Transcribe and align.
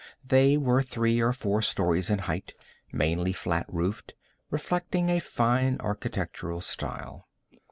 They 0.27 0.57
were 0.57 0.81
three 0.81 1.21
or 1.21 1.31
four 1.31 1.61
stories 1.61 2.09
in 2.09 2.17
height, 2.25 2.55
mainly 2.91 3.33
flat 3.33 3.67
roofed, 3.69 4.15
reflecting 4.49 5.09
a 5.11 5.19
fine 5.19 5.77
architectural 5.79 6.61
style. 6.61 7.27